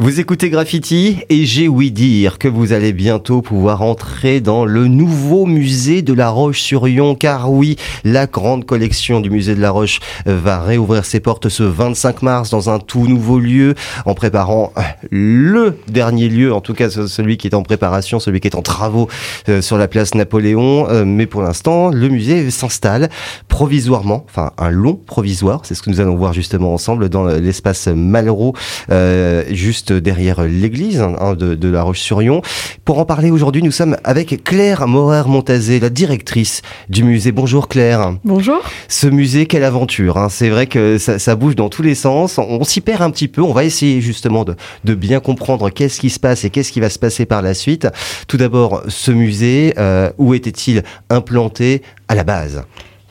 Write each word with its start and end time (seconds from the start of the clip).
Vous 0.00 0.20
écoutez 0.20 0.48
Graffiti 0.48 1.24
et 1.28 1.44
j'ai 1.44 1.66
ouï 1.66 1.90
dire 1.90 2.38
que 2.38 2.46
vous 2.46 2.72
allez 2.72 2.92
bientôt 2.92 3.42
pouvoir 3.42 3.82
entrer 3.82 4.40
dans 4.40 4.64
le 4.64 4.86
nouveau 4.86 5.44
musée 5.44 6.02
de 6.02 6.12
la 6.12 6.30
Roche-sur-Yon 6.30 7.16
car 7.16 7.50
oui, 7.50 7.74
la 8.04 8.28
grande 8.28 8.64
collection 8.64 9.20
du 9.20 9.28
musée 9.28 9.56
de 9.56 9.60
la 9.60 9.72
Roche 9.72 9.98
va 10.24 10.60
réouvrir 10.60 11.04
ses 11.04 11.18
portes 11.18 11.48
ce 11.48 11.64
25 11.64 12.22
mars 12.22 12.50
dans 12.50 12.70
un 12.70 12.78
tout 12.78 13.08
nouveau 13.08 13.40
lieu 13.40 13.74
en 14.06 14.14
préparant 14.14 14.72
le 15.10 15.76
dernier 15.88 16.28
lieu, 16.28 16.54
en 16.54 16.60
tout 16.60 16.74
cas 16.74 16.90
celui 16.90 17.36
qui 17.36 17.48
est 17.48 17.54
en 17.56 17.64
préparation, 17.64 18.20
celui 18.20 18.38
qui 18.38 18.46
est 18.46 18.54
en 18.54 18.62
travaux 18.62 19.08
euh, 19.48 19.60
sur 19.62 19.78
la 19.78 19.88
place 19.88 20.14
Napoléon. 20.14 20.88
Euh, 20.88 21.04
mais 21.04 21.26
pour 21.26 21.42
l'instant, 21.42 21.88
le 21.88 22.08
musée 22.08 22.52
s'installe 22.52 23.08
provisoirement, 23.48 24.24
enfin 24.28 24.52
un 24.58 24.70
long 24.70 24.94
provisoire, 24.94 25.62
c'est 25.64 25.74
ce 25.74 25.82
que 25.82 25.90
nous 25.90 26.00
allons 26.00 26.14
voir 26.14 26.34
justement 26.34 26.72
ensemble 26.72 27.08
dans 27.08 27.26
l'espace 27.26 27.88
Malraux, 27.88 28.54
euh, 28.92 29.42
juste 29.88 29.92
derrière 29.92 30.42
l'église 30.42 31.00
hein, 31.00 31.34
de, 31.34 31.68
La 31.68 31.82
Roche-sur-Yon. 31.82 32.42
Pour 32.84 32.98
en 32.98 33.04
parler 33.04 33.30
aujourd'hui, 33.30 33.62
nous 33.62 33.70
sommes 33.70 33.96
avec 34.04 34.44
Claire 34.44 34.86
Morer-Montazé, 34.86 35.80
la 35.80 35.90
directrice 35.90 36.62
du 36.88 37.04
musée. 37.04 37.32
Bonjour 37.32 37.68
Claire. 37.68 38.14
Bonjour. 38.24 38.60
Ce 38.88 39.06
musée, 39.06 39.46
quelle 39.46 39.64
aventure. 39.64 40.16
Hein. 40.16 40.28
C'est 40.30 40.48
vrai 40.48 40.66
que 40.66 40.98
ça, 40.98 41.36
bouge 41.36 41.56
dans 41.56 41.68
tous 41.68 41.82
les 41.82 41.94
sens. 41.94 42.38
On, 42.38 42.64
s'y 42.64 42.80
perd 42.80 43.02
un 43.02 43.10
petit 43.10 43.28
peu. 43.28 43.42
On 43.42 43.52
va 43.52 43.64
essayer 43.64 44.00
justement 44.00 44.44
de, 44.44 44.94
bien 44.94 45.20
comprendre 45.20 45.70
qu'est-ce 45.70 46.00
qui 46.00 46.10
se 46.10 46.20
passe 46.20 46.44
et 46.44 46.50
qu'est-ce 46.50 46.72
qui 46.72 46.80
va 46.80 46.90
se 46.90 46.98
passer 46.98 47.24
par 47.24 47.42
la 47.42 47.54
suite. 47.54 47.88
Tout 48.26 48.36
d'abord, 48.36 48.82
ce 48.88 49.10
musée, 49.10 49.74
euh, 49.78 50.10
où 50.18 50.34
était-il 50.34 50.82
implanté 51.10 51.82
à 52.08 52.14
la 52.14 52.24
base? 52.24 52.62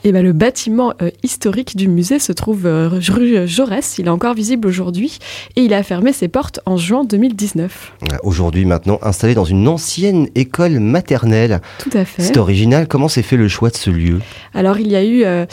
Et 0.07 0.11
eh 0.11 0.13
ben, 0.13 0.23
le 0.23 0.31
bâtiment 0.31 0.93
euh, 1.01 1.11
historique 1.21 1.75
du 1.75 1.89
musée 1.89 2.17
se 2.19 2.31
trouve 2.31 2.65
euh, 2.65 2.87
rue 3.09 3.45
Jaurès. 3.45 3.97
Il 3.97 4.05
est 4.05 4.09
encore 4.09 4.35
visible 4.35 4.65
aujourd'hui 4.65 5.19
et 5.57 5.63
il 5.63 5.73
a 5.73 5.83
fermé 5.83 6.13
ses 6.13 6.29
portes 6.29 6.61
en 6.65 6.77
juin 6.77 7.03
2019. 7.03 7.91
Aujourd'hui, 8.23 8.63
maintenant, 8.63 8.99
installé 9.01 9.33
dans 9.33 9.43
une 9.43 9.67
ancienne 9.67 10.29
école 10.33 10.79
maternelle. 10.79 11.59
Tout 11.79 11.89
à 11.91 12.05
fait. 12.05 12.21
C'est 12.21 12.37
original. 12.37 12.87
Comment 12.87 13.09
s'est 13.09 13.21
fait 13.21 13.35
le 13.35 13.49
choix 13.49 13.69
de 13.69 13.75
ce 13.75 13.89
lieu? 13.89 14.21
Alors, 14.53 14.79
il 14.79 14.87
y 14.87 14.95
a 14.95 15.03
eu 15.03 15.23
euh, 15.25 15.45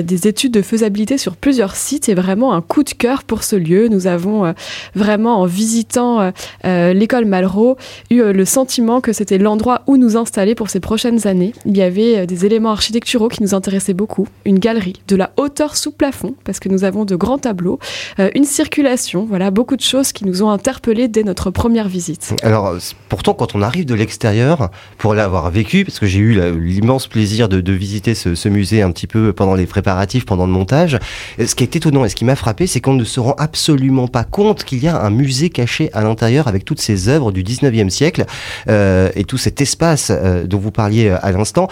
des 0.00 0.26
études 0.26 0.52
de 0.54 0.62
faisabilité 0.62 1.18
sur 1.18 1.36
plusieurs 1.36 1.76
sites 1.76 2.08
et 2.08 2.14
vraiment 2.14 2.54
un 2.54 2.62
coup 2.62 2.84
de 2.84 2.92
cœur 2.92 3.24
pour 3.24 3.42
ce 3.42 3.56
lieu. 3.56 3.88
Nous 3.88 4.06
avons 4.06 4.54
vraiment, 4.94 5.42
en 5.42 5.44
visitant 5.44 6.32
l'école 6.64 7.26
Malraux, 7.26 7.76
eu 8.10 8.22
le 8.22 8.44
sentiment 8.46 9.02
que 9.02 9.12
c'était 9.12 9.36
l'endroit 9.36 9.82
où 9.86 9.98
nous 9.98 10.16
installer 10.16 10.54
pour 10.54 10.70
ces 10.70 10.80
prochaines 10.80 11.26
années. 11.26 11.52
Il 11.66 11.76
y 11.76 11.82
avait 11.82 12.26
des 12.26 12.46
éléments 12.46 12.70
architecturaux 12.70 13.28
qui 13.28 13.42
nous 13.42 13.54
intéressaient 13.54 13.97
beaucoup. 13.98 14.28
Une 14.44 14.60
galerie, 14.60 15.02
de 15.08 15.16
la 15.16 15.32
hauteur 15.36 15.76
sous 15.76 15.90
plafond, 15.90 16.34
parce 16.44 16.60
que 16.60 16.68
nous 16.68 16.84
avons 16.84 17.04
de 17.04 17.16
grands 17.16 17.36
tableaux, 17.36 17.80
euh, 18.20 18.30
une 18.36 18.44
circulation, 18.44 19.26
voilà, 19.28 19.50
beaucoup 19.50 19.76
de 19.76 19.82
choses 19.82 20.12
qui 20.12 20.24
nous 20.24 20.42
ont 20.44 20.50
interpellés 20.50 21.08
dès 21.08 21.24
notre 21.24 21.50
première 21.50 21.88
visite. 21.88 22.34
Alors, 22.44 22.76
pourtant, 23.08 23.34
quand 23.34 23.56
on 23.56 23.60
arrive 23.60 23.86
de 23.86 23.94
l'extérieur, 23.94 24.70
pour 24.98 25.14
l'avoir 25.14 25.50
vécu, 25.50 25.84
parce 25.84 25.98
que 25.98 26.06
j'ai 26.06 26.20
eu 26.20 26.58
l'immense 26.58 27.08
plaisir 27.08 27.48
de, 27.48 27.72
visiter 27.72 28.14
ce, 28.14 28.48
musée 28.48 28.82
un 28.82 28.92
petit 28.92 29.08
peu 29.08 29.32
pendant 29.32 29.54
les 29.54 29.66
préparatifs, 29.66 30.24
pendant 30.24 30.46
le 30.46 30.52
montage, 30.52 30.98
ce 31.44 31.54
qui 31.56 31.64
est 31.64 31.74
étonnant 31.74 32.04
et 32.04 32.08
ce 32.08 32.14
qui 32.14 32.24
m'a 32.24 32.36
frappé, 32.36 32.68
c'est 32.68 32.80
qu'on 32.80 32.94
ne 32.94 33.04
se 33.04 33.18
rend 33.18 33.34
absolument 33.36 34.06
pas 34.06 34.24
compte 34.24 34.62
qu'il 34.64 34.82
y 34.82 34.88
a 34.88 35.02
un 35.02 35.10
musée 35.10 35.50
caché 35.50 35.90
à 35.92 36.02
l'intérieur 36.02 36.46
avec 36.46 36.64
toutes 36.64 36.80
ces 36.80 37.08
œuvres 37.08 37.32
du 37.32 37.42
19e 37.42 37.90
siècle 37.90 38.24
euh, 38.68 39.10
et 39.16 39.24
tout 39.24 39.38
cet 39.38 39.60
espace 39.60 40.10
euh, 40.10 40.46
dont 40.46 40.58
vous 40.58 40.70
parliez 40.70 41.10
à 41.10 41.32
l'instant. 41.32 41.66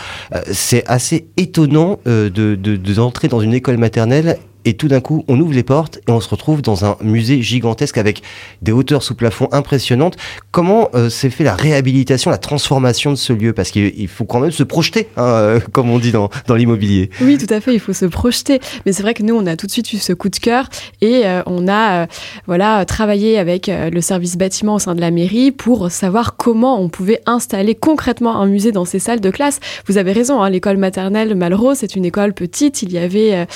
c'est 0.51 0.85
assez 0.89 1.29
étonnant 1.37 1.99
euh, 2.07 2.31
de 2.31 2.77
d'entrer 2.77 3.29
dans 3.29 3.41
une 3.41 3.55
école 3.55 3.79
maternelle 3.79 4.39
et 4.67 4.75
tout 4.75 4.89
d'un 4.89 5.01
coup, 5.01 5.25
on 5.29 5.41
ouvre 5.41 5.55
les 5.55 5.63
portes 5.63 6.01
et 6.09 6.11
on 6.11 6.21
se 6.21 6.29
retrouve 6.29 6.61
dans 6.61 6.85
un 6.85 6.97
musée 7.01 7.41
gigantesque 7.41 7.99
avec 7.99 8.23
des 8.63 8.73
hauteurs 8.73 9.05
sous 9.05 9.15
plafond 9.15 9.49
impressionnantes. 9.53 10.17
Comment 10.51 10.91
euh, 10.95 11.09
s'est 11.09 11.31
fait 11.31 11.45
la 11.45 11.55
réhabilitation, 11.55 12.33
la 12.33 12.39
transformation 12.39 13.13
de 13.13 13.17
ce 13.17 13.33
lieu? 13.33 13.53
Parce 13.53 13.71
qu'il 13.71 14.09
faut 14.09 14.25
quand 14.25 14.41
même 14.41 14.51
se 14.51 14.65
projeter, 14.65 15.09
hein, 15.17 15.23
euh, 15.25 15.61
comme 15.73 15.89
on 15.89 16.01
dit 16.01 16.11
dans, 16.11 16.29
l'immobilier. 16.49 17.11
Oui, 17.21 17.39
tout 17.39 17.53
à 17.55 17.61
fait, 17.61 17.75
il 17.75 17.81
faut 17.81 17.93
se 17.93 18.07
projeter. 18.07 18.59
Mais 18.85 18.93
c'est 18.93 19.03
vrai 19.03 19.15
que 19.15 19.23
nous, 19.23 19.37
on 19.37 19.47
a 19.47 19.55
tout 19.55 19.67
de 19.67 19.71
suite 19.71 19.93
eu 19.93 19.99
ce 19.99 20.13
coup 20.13 20.31
de 20.31 20.37
cœur 20.37 20.69
et 21.01 21.27
euh, 21.27 21.43
on 21.47 21.69
a 21.69 22.09
voilà 22.47 22.85
travaillé 22.85 23.39
avec 23.39 23.69
le 23.69 24.01
service 24.01 24.37
bâtiment 24.37 24.75
au 24.75 24.79
sein 24.81 24.97
de 24.97 25.01
la 25.01 25.13
mairie 25.13 25.53
pour 25.53 25.93
savoir 25.93 26.37
comment 26.37 26.81
on 26.81 26.89
pouvait 26.89 27.21
installer 27.27 27.77
concrètement 27.77 28.41
un 28.41 28.47
musée 28.47 28.73
dans 28.73 28.85
ces 28.85 28.99
salles 28.99 29.21
de 29.21 29.31
classe. 29.31 29.61
Vous 29.87 29.97
avez 29.97 30.13
raison, 30.13 30.43
hein, 30.43 30.51
l'école 30.51 30.77
maternelle 30.77 31.37
Malraux, 31.37 31.75
c'est 31.75 31.95
une 31.95 32.05
école 32.05 32.33
petite. 32.33 32.83
Il 32.83 32.93
y 32.93 32.99
avait 32.99 33.47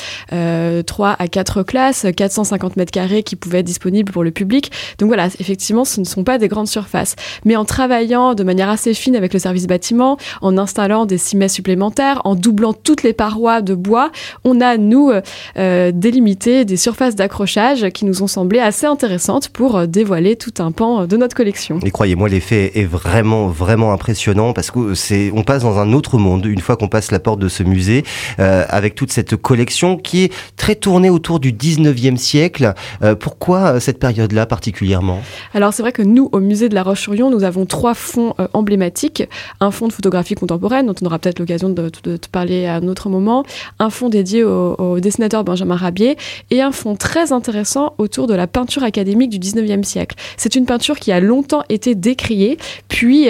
à 1.08 1.28
4 1.28 1.62
classes, 1.62 2.06
450 2.14 2.76
mètres 2.76 2.92
carrés 2.92 3.22
qui 3.22 3.36
pouvaient 3.36 3.60
être 3.60 3.66
disponibles 3.66 4.12
pour 4.12 4.24
le 4.24 4.30
public. 4.30 4.70
Donc 4.98 5.08
voilà, 5.08 5.28
effectivement, 5.38 5.84
ce 5.84 6.00
ne 6.00 6.04
sont 6.04 6.24
pas 6.24 6.38
des 6.38 6.48
grandes 6.48 6.68
surfaces. 6.68 7.16
Mais 7.44 7.56
en 7.56 7.64
travaillant 7.64 8.34
de 8.34 8.44
manière 8.44 8.68
assez 8.68 8.94
fine 8.94 9.16
avec 9.16 9.32
le 9.32 9.38
service 9.38 9.66
bâtiment, 9.66 10.16
en 10.42 10.58
installant 10.58 11.06
des 11.06 11.18
cimets 11.18 11.48
supplémentaires, 11.48 12.20
en 12.24 12.34
doublant 12.34 12.72
toutes 12.72 13.02
les 13.02 13.12
parois 13.12 13.62
de 13.62 13.74
bois, 13.74 14.10
on 14.44 14.60
a, 14.60 14.76
nous, 14.76 15.10
euh, 15.10 15.20
euh, 15.58 15.92
délimité 15.92 16.64
des 16.64 16.76
surfaces 16.76 17.16
d'accrochage 17.16 17.88
qui 17.90 18.04
nous 18.04 18.22
ont 18.22 18.26
semblé 18.26 18.58
assez 18.58 18.86
intéressantes 18.86 19.48
pour 19.48 19.76
euh, 19.76 19.86
dévoiler 19.86 20.36
tout 20.36 20.54
un 20.58 20.72
pan 20.72 21.06
de 21.06 21.16
notre 21.16 21.36
collection. 21.36 21.78
Et 21.84 21.90
croyez-moi, 21.90 22.28
l'effet 22.28 22.72
est 22.78 22.84
vraiment, 22.84 23.48
vraiment 23.48 23.92
impressionnant 23.92 24.52
parce 24.52 24.70
que 24.70 24.94
c'est, 24.94 25.30
on 25.34 25.42
passe 25.42 25.62
dans 25.62 25.78
un 25.78 25.92
autre 25.92 26.18
monde 26.18 26.44
une 26.46 26.60
fois 26.60 26.76
qu'on 26.76 26.88
passe 26.88 27.10
la 27.10 27.20
porte 27.20 27.40
de 27.40 27.48
ce 27.48 27.62
musée 27.62 28.04
avec 28.38 28.94
toute 28.94 29.12
cette 29.12 29.36
collection 29.36 29.96
qui 29.96 30.24
est 30.24 30.32
très 30.56 30.74
tôt 30.74 30.89
tourné 30.90 31.08
autour 31.08 31.38
du 31.38 31.52
19e 31.52 32.16
siècle. 32.16 32.74
Euh, 33.00 33.14
pourquoi 33.14 33.74
euh, 33.74 33.80
cette 33.80 34.00
période-là 34.00 34.44
particulièrement? 34.44 35.20
Alors 35.54 35.72
c'est 35.72 35.82
vrai 35.82 35.92
que 35.92 36.02
nous, 36.02 36.28
au 36.32 36.40
musée 36.40 36.68
de 36.68 36.74
la 36.74 36.82
Roche-sur-Yon, 36.82 37.30
nous 37.30 37.44
avons 37.44 37.64
trois 37.64 37.94
fonds 37.94 38.34
euh, 38.40 38.48
emblématiques. 38.54 39.22
Un 39.60 39.70
fonds 39.70 39.86
de 39.86 39.92
photographie 39.92 40.34
contemporaine, 40.34 40.86
dont 40.86 40.94
on 41.00 41.06
aura 41.06 41.20
peut-être 41.20 41.38
l'occasion 41.38 41.68
de, 41.68 41.90
te 41.90 42.28
parler 42.28 42.66
à 42.66 42.74
un 42.74 42.88
autre 42.88 43.08
moment. 43.08 43.44
Un 43.78 43.88
fonds 43.88 44.08
dédié 44.08 44.42
au, 44.42 44.98
dessinateur 44.98 45.44
Benjamin 45.44 45.76
Rabier. 45.76 46.16
Et 46.50 46.60
un 46.60 46.72
fonds 46.72 46.96
très 46.96 47.30
intéressant 47.30 47.94
autour 47.98 48.26
de 48.26 48.34
la 48.34 48.48
peinture 48.48 48.82
académique 48.82 49.30
du 49.30 49.38
19e 49.38 49.84
siècle. 49.84 50.16
C'est 50.36 50.56
une 50.56 50.66
peinture 50.66 50.98
qui 50.98 51.12
a 51.12 51.20
longtemps 51.20 51.62
été 51.68 51.94
décriée, 51.94 52.58
puis 52.88 53.28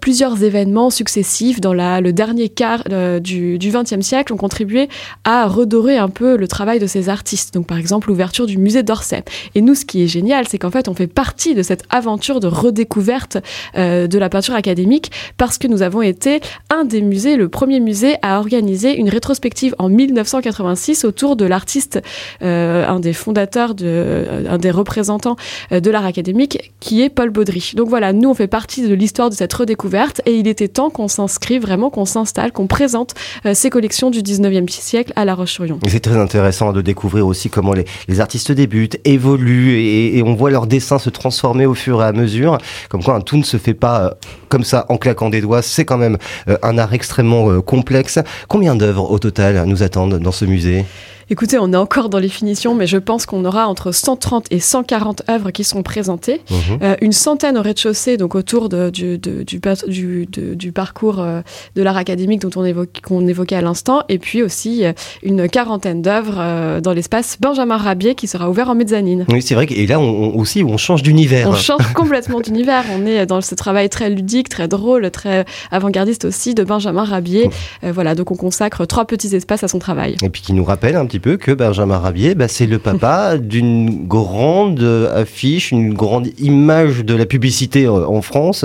plusieurs 0.00 0.42
événements 0.42 0.90
successifs 0.90 1.60
dans 1.60 1.72
le 1.72 2.10
dernier 2.10 2.48
quart 2.48 2.82
du, 3.20 3.60
du 3.60 3.70
20e 3.70 4.02
siècle 4.02 4.32
ont 4.32 4.36
contribué 4.36 4.88
à 5.22 5.46
redorer 5.46 5.96
un 5.96 6.08
peu 6.08 6.36
le 6.36 6.48
travail 6.48 6.79
de 6.80 6.88
ces 6.88 7.08
artistes. 7.08 7.54
Donc 7.54 7.66
par 7.66 7.78
exemple 7.78 8.08
l'ouverture 8.08 8.46
du 8.46 8.58
musée 8.58 8.82
d'Orsay. 8.82 9.22
Et 9.54 9.60
nous, 9.60 9.76
ce 9.76 9.84
qui 9.84 10.02
est 10.02 10.08
génial, 10.08 10.48
c'est 10.48 10.58
qu'en 10.58 10.70
fait, 10.70 10.88
on 10.88 10.94
fait 10.94 11.06
partie 11.06 11.54
de 11.54 11.62
cette 11.62 11.84
aventure 11.90 12.40
de 12.40 12.46
redécouverte 12.46 13.38
euh, 13.76 14.06
de 14.06 14.18
la 14.18 14.28
peinture 14.28 14.54
académique 14.54 15.12
parce 15.36 15.58
que 15.58 15.68
nous 15.68 15.82
avons 15.82 16.02
été 16.02 16.40
un 16.70 16.84
des 16.84 17.02
musées, 17.02 17.36
le 17.36 17.48
premier 17.48 17.80
musée 17.80 18.16
à 18.22 18.38
organiser 18.38 18.96
une 18.96 19.08
rétrospective 19.08 19.74
en 19.78 19.88
1986 19.88 21.04
autour 21.04 21.36
de 21.36 21.44
l'artiste, 21.44 22.00
euh, 22.42 22.86
un 22.86 23.00
des 23.00 23.12
fondateurs, 23.12 23.74
euh, 23.82 24.44
un 24.48 24.58
des 24.58 24.70
représentants 24.70 25.36
de 25.70 25.90
l'art 25.90 26.04
académique, 26.04 26.72
qui 26.80 27.02
est 27.02 27.10
Paul 27.10 27.30
Baudry. 27.30 27.72
Donc 27.76 27.88
voilà, 27.88 28.12
nous, 28.12 28.30
on 28.30 28.34
fait 28.34 28.46
partie 28.46 28.86
de 28.86 28.94
l'histoire 28.94 29.30
de 29.30 29.34
cette 29.34 29.52
redécouverte 29.52 30.20
et 30.26 30.34
il 30.34 30.48
était 30.48 30.68
temps 30.68 30.90
qu'on 30.90 31.08
s'inscrive 31.08 31.62
vraiment, 31.62 31.90
qu'on 31.90 32.04
s'installe, 32.04 32.52
qu'on 32.52 32.66
présente 32.66 33.14
ces 33.52 33.70
collections 33.70 34.10
du 34.10 34.22
19e 34.22 34.68
siècle 34.68 35.12
à 35.16 35.24
La 35.24 35.34
Roche-sur-Yon. 35.34 35.78
C'est 35.88 36.00
très 36.00 36.16
intéressant 36.16 36.69
de 36.72 36.80
découvrir 36.80 37.26
aussi 37.26 37.50
comment 37.50 37.72
les, 37.72 38.20
artistes 38.20 38.52
débutent, 38.52 38.98
évoluent 39.04 39.78
et, 39.78 40.22
on 40.22 40.34
voit 40.34 40.50
leur 40.50 40.66
dessin 40.66 40.98
se 40.98 41.10
transformer 41.10 41.66
au 41.66 41.74
fur 41.74 42.02
et 42.02 42.06
à 42.06 42.12
mesure. 42.12 42.58
Comme 42.88 43.02
quoi, 43.02 43.14
un 43.14 43.20
tout 43.20 43.36
ne 43.36 43.42
se 43.42 43.56
fait 43.56 43.74
pas 43.74 44.02
euh, 44.02 44.10
comme 44.48 44.64
ça 44.64 44.86
en 44.88 44.96
claquant 44.96 45.30
des 45.30 45.40
doigts. 45.40 45.62
C'est 45.62 45.84
quand 45.84 45.98
même 45.98 46.18
euh, 46.48 46.56
un 46.62 46.78
art 46.78 46.92
extrêmement 46.92 47.50
euh, 47.50 47.60
complexe. 47.60 48.18
Combien 48.48 48.76
d'œuvres 48.76 49.10
au 49.10 49.18
total 49.18 49.64
nous 49.66 49.82
attendent 49.82 50.18
dans 50.18 50.32
ce 50.32 50.44
musée? 50.44 50.84
Écoutez, 51.32 51.58
on 51.60 51.72
est 51.72 51.76
encore 51.76 52.08
dans 52.08 52.18
les 52.18 52.28
finitions, 52.28 52.74
mais 52.74 52.88
je 52.88 52.96
pense 52.96 53.24
qu'on 53.24 53.44
aura 53.44 53.68
entre 53.68 53.92
130 53.92 54.46
et 54.50 54.58
140 54.58 55.22
œuvres 55.30 55.52
qui 55.52 55.62
sont 55.62 55.84
présentées. 55.84 56.40
Mhm. 56.50 56.78
Euh, 56.82 56.96
une 57.02 57.12
centaine 57.12 57.56
au 57.56 57.62
rez-de-chaussée, 57.62 58.16
donc 58.16 58.34
autour 58.34 58.68
de, 58.68 58.90
du, 58.90 59.16
du, 59.16 60.26
du, 60.26 60.72
parcours 60.72 61.20
euh, 61.20 61.42
de 61.76 61.82
l'art 61.82 61.96
académique 61.96 62.40
dont 62.40 62.50
on 62.60 62.64
évoque, 62.64 63.00
qu'on 63.04 63.28
évoquait 63.28 63.54
à 63.54 63.60
l'instant, 63.60 64.02
et 64.08 64.18
puis 64.18 64.42
aussi 64.42 64.84
euh, 64.84 64.92
une 65.22 65.48
quarantaine 65.48 66.02
d'œuvres 66.02 66.80
dans 66.80 66.92
l'espace 66.92 67.36
Benjamin 67.38 67.76
Rabier 67.76 68.16
qui 68.16 68.26
sera 68.26 68.50
ouvert 68.50 68.68
en 68.68 68.74
mezzanine. 68.74 69.24
Oui, 69.28 69.40
c'est 69.40 69.54
vrai. 69.54 69.66
Et 69.70 69.86
là, 69.86 70.00
on, 70.00 70.34
aussi, 70.34 70.64
on 70.64 70.78
change 70.78 71.04
d'univers. 71.04 71.48
On 71.48 71.54
change 71.54 71.92
complètement 71.94 72.40
d'univers. 72.40 72.82
On 72.92 73.06
est 73.06 73.24
dans 73.26 73.40
ce 73.40 73.54
travail 73.54 73.88
très 73.88 74.10
ludique, 74.10 74.48
très 74.48 74.66
drôle, 74.66 75.08
très 75.12 75.44
avant-gardiste 75.70 76.24
aussi 76.24 76.56
de 76.56 76.64
Benjamin 76.64 77.04
Rabier. 77.04 77.48
voilà, 77.84 78.16
donc 78.16 78.32
on 78.32 78.36
consacre 78.36 78.84
trois 78.84 79.04
petits 79.04 79.36
espaces 79.36 79.62
à 79.62 79.68
son 79.68 79.78
travail. 79.78 80.16
Et 80.24 80.28
puis 80.28 80.42
qui 80.42 80.54
nous 80.54 80.64
rappelle 80.64 80.96
un 80.96 81.06
petit 81.06 81.19
peu 81.20 81.36
que 81.36 81.52
Benjamin 81.52 81.98
Rabier, 81.98 82.34
bah, 82.34 82.48
c'est 82.48 82.66
le 82.66 82.78
papa 82.78 83.36
d'une 83.38 84.06
grande 84.06 84.82
affiche, 85.14 85.70
une 85.70 85.94
grande 85.94 86.28
image 86.38 87.04
de 87.04 87.14
la 87.14 87.26
publicité 87.26 87.86
en 87.88 88.22
France. 88.22 88.64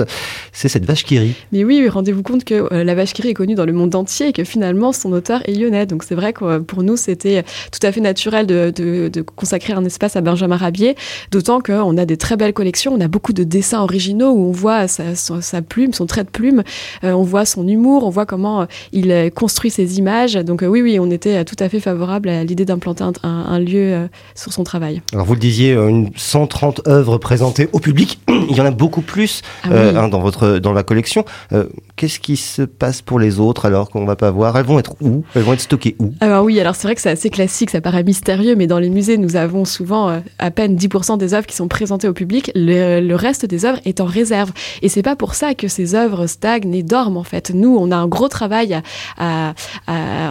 C'est 0.52 0.68
cette 0.68 0.84
vache 0.84 1.04
qui 1.04 1.18
rit. 1.18 1.34
Mais 1.52 1.64
oui, 1.64 1.88
rendez-vous 1.88 2.22
compte 2.22 2.44
que 2.44 2.74
la 2.74 2.94
vache 2.94 3.12
qui 3.12 3.22
rit 3.22 3.30
est 3.30 3.34
connue 3.34 3.54
dans 3.54 3.66
le 3.66 3.72
monde 3.72 3.94
entier 3.94 4.28
et 4.28 4.32
que 4.32 4.44
finalement 4.44 4.92
son 4.92 5.12
auteur 5.12 5.40
est 5.48 5.52
lyonnais. 5.52 5.86
Donc 5.86 6.02
c'est 6.02 6.14
vrai 6.14 6.32
que 6.32 6.58
pour 6.58 6.82
nous, 6.82 6.96
c'était 6.96 7.44
tout 7.70 7.86
à 7.86 7.92
fait 7.92 8.00
naturel 8.00 8.46
de, 8.46 8.72
de, 8.74 9.22
consacrer 9.22 9.72
un 9.72 9.84
espace 9.84 10.16
à 10.16 10.20
Benjamin 10.20 10.56
Rabier, 10.56 10.94
d'autant 11.30 11.60
qu'on 11.60 11.96
a 11.96 12.04
des 12.04 12.16
très 12.16 12.36
belles 12.36 12.52
collections, 12.52 12.92
on 12.94 13.00
a 13.00 13.08
beaucoup 13.08 13.32
de 13.32 13.44
dessins 13.44 13.82
originaux 13.82 14.30
où 14.30 14.48
on 14.48 14.52
voit 14.52 14.88
sa, 14.88 15.14
sa, 15.14 15.62
plume, 15.62 15.92
son 15.92 16.06
trait 16.06 16.24
de 16.24 16.30
plume, 16.30 16.62
euh, 17.04 17.12
on 17.12 17.22
voit 17.22 17.44
son 17.44 17.66
humour, 17.66 18.04
on 18.04 18.10
voit 18.10 18.26
comment 18.26 18.62
euh, 18.62 18.66
il 18.92 19.10
euh, 19.10 19.30
construit 19.30 19.70
ses 19.70 19.98
images. 19.98 20.34
Donc 20.34 20.62
oui, 20.66 20.82
oui, 20.82 20.98
on 21.00 21.10
était 21.10 21.44
tout 21.44 21.56
à 21.58 21.68
fait 21.68 21.80
favorable 21.80 22.28
à 22.28 22.44
l'idée 22.46 22.64
d'implanter 22.64 23.04
un, 23.22 23.58
lieu 23.58 24.08
sur 24.34 24.52
son 24.52 24.64
travail. 24.64 25.02
Alors 25.12 25.26
vous 25.26 25.34
le 25.34 25.40
disiez, 25.40 25.74
une 25.74 26.10
130 26.16 26.86
œuvres 26.88 27.18
présentées 27.18 27.68
au 27.72 27.78
public, 27.78 28.20
il 28.28 28.56
y 28.56 28.60
en 28.60 28.66
a 28.66 28.70
beaucoup 28.70 29.00
plus 29.00 29.42
ah 29.64 29.68
hein, 29.72 30.08
dans, 30.08 30.20
votre, 30.20 30.58
dans 30.58 30.72
la 30.72 30.82
collection. 30.82 31.24
Qu'est-ce 31.96 32.20
qui 32.20 32.36
se 32.36 32.62
passe 32.62 33.02
pour 33.02 33.18
les 33.18 33.40
autres 33.40 33.66
alors 33.66 33.90
qu'on 33.90 34.04
va 34.04 34.16
pas 34.16 34.30
voir? 34.30 34.56
Elles 34.58 34.66
vont 34.66 34.78
être 34.78 34.94
où? 35.00 35.24
Elles 35.34 35.42
vont 35.42 35.54
être 35.54 35.60
stockées 35.60 35.96
où? 35.98 36.12
Alors 36.20 36.44
oui, 36.44 36.60
alors 36.60 36.74
c'est 36.74 36.86
vrai 36.86 36.94
que 36.94 37.00
c'est 37.00 37.10
assez 37.10 37.30
classique, 37.30 37.70
ça 37.70 37.80
paraît 37.80 38.04
mystérieux, 38.04 38.54
mais 38.56 38.66
dans 38.66 38.78
les 38.78 38.90
musées, 38.90 39.18
nous 39.18 39.36
avons 39.36 39.64
souvent 39.64 40.20
à 40.38 40.50
peine 40.50 40.76
10% 40.76 41.18
des 41.18 41.34
œuvres 41.34 41.46
qui 41.46 41.56
sont 41.56 41.68
présentées 41.68 42.08
au 42.08 42.12
public. 42.12 42.50
Le, 42.54 43.14
reste 43.14 43.46
des 43.46 43.64
œuvres 43.64 43.80
est 43.84 44.00
en 44.00 44.04
réserve. 44.04 44.52
Et 44.82 44.88
c'est 44.88 45.02
pas 45.02 45.16
pour 45.16 45.34
ça 45.34 45.54
que 45.54 45.68
ces 45.68 45.94
œuvres 45.94 46.26
stagnent 46.26 46.74
et 46.74 46.82
dorment 46.82 47.16
en 47.16 47.24
fait. 47.24 47.50
Nous, 47.54 47.76
on 47.76 47.90
a 47.90 47.96
un 47.96 48.08
gros 48.08 48.28
travail 48.28 48.80
à, 49.18 49.54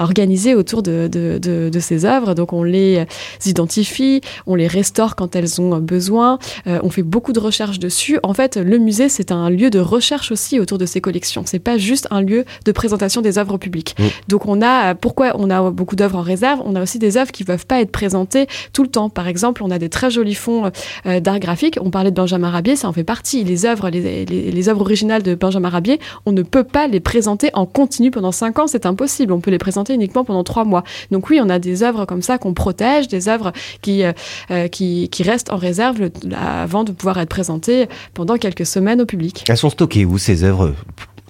organiser 0.01 0.55
autour 0.55 0.83
de, 0.83 1.07
de, 1.07 1.79
ces 1.79 1.94
œuvres. 2.03 2.33
Donc 2.33 2.51
on 2.51 2.63
les 2.63 3.05
identifie, 3.45 4.19
on 4.47 4.55
les 4.55 4.67
restaure 4.67 5.15
quand 5.15 5.35
elles 5.35 5.61
ont 5.61 5.77
besoin. 5.77 6.39
Euh, 6.67 6.79
on 6.83 6.89
fait 6.89 7.03
beaucoup 7.03 7.31
de 7.31 7.39
recherches 7.39 7.79
dessus. 7.79 8.19
En 8.23 8.33
fait, 8.33 8.57
le 8.57 8.77
musée, 8.77 9.07
c'est 9.07 9.31
un 9.31 9.49
lieu 9.49 9.69
de 9.69 9.79
recherche 9.79 10.31
aussi 10.31 10.59
autour 10.59 10.77
de 10.77 10.85
ces 10.85 10.99
collections. 10.99 11.43
C'est 11.45 11.59
pas 11.59 11.77
juste 11.77 12.07
un 12.11 12.21
lieu 12.21 12.45
de 12.65 12.71
présentation 12.71 13.21
des 13.21 13.37
œuvres 13.37 13.57
publiques. 13.57 13.95
Donc 14.27 14.45
on 14.47 14.61
a, 14.61 14.95
pourquoi 14.95 15.33
on 15.35 15.49
a 15.49 15.71
beaucoup 15.71 15.95
d'œuvres 15.95 16.17
en 16.17 16.21
réserve? 16.21 16.61
On 16.65 16.75
a 16.75 16.81
aussi 16.81 16.99
des 16.99 17.17
œuvres 17.17 17.31
qui 17.31 17.43
peuvent 17.43 17.65
pas 17.65 17.81
être 17.81 17.91
présentées 17.91 18.47
tout 18.73 18.83
le 18.83 18.89
temps. 18.89 19.09
Par 19.09 19.27
exemple, 19.27 19.63
on 19.63 19.71
a 19.71 19.79
des 19.79 19.89
très 19.89 20.09
jolis 20.09 20.35
fonds 20.35 20.71
euh, 21.05 21.19
d'art 21.19 21.39
graphique. 21.39 21.77
On 21.81 21.91
parlait 21.91 22.11
de 22.11 22.15
Benjamin 22.15 22.49
Rabier, 22.49 22.75
ça 22.75 22.87
en 22.87 22.93
fait 22.93 23.03
partie. 23.03 23.43
Les 23.43 23.65
œuvres, 23.65 23.89
les, 23.89 24.25
les, 24.25 24.69
œuvres 24.69 24.81
originales 24.81 25.23
de 25.23 25.35
Benjamin 25.35 25.69
Rabier, 25.69 25.99
on 26.25 26.31
ne 26.31 26.41
peut 26.41 26.63
pas 26.63 26.87
les 26.87 26.99
présenter 26.99 27.49
en 27.53 27.65
continu 27.65 28.11
pendant 28.11 28.31
cinq 28.31 28.59
ans, 28.59 28.67
c'est 28.67 28.85
impossible. 28.85 29.31
On 29.33 29.39
peut 29.39 29.51
les 29.51 29.57
présenter 29.57 29.93
uniquement 29.93 30.23
pendant 30.23 30.43
trois 30.43 30.65
mois. 30.65 30.83
Donc 31.11 31.29
oui, 31.29 31.39
on 31.41 31.49
a 31.49 31.59
des 31.59 31.83
œuvres 31.83 31.84
comme 32.07 32.21
ça 32.21 32.37
qu'on 32.37 32.53
protège, 32.53 33.07
des 33.07 33.27
œuvres 33.27 33.51
qui, 33.81 34.03
euh, 34.03 34.11
euh, 34.51 34.67
qui, 34.67 35.09
restent 35.23 35.51
en 35.51 35.57
réserve 35.57 36.09
avant 36.35 36.83
de 36.83 36.91
pouvoir 36.91 37.17
être 37.19 37.29
présentées 37.29 37.87
pendant 38.13 38.37
quelques 38.37 38.65
semaines 38.65 39.01
au 39.01 39.05
public. 39.05 39.43
Elles 39.47 39.57
sont 39.57 39.69
stockées 39.69 40.05
où 40.05 40.17
ces 40.17 40.43
œuvres? 40.43 40.73